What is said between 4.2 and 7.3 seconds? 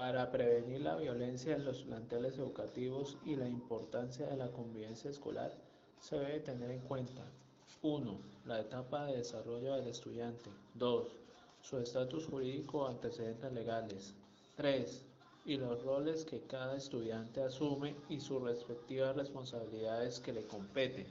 de la convivencia escolar, se debe tener en cuenta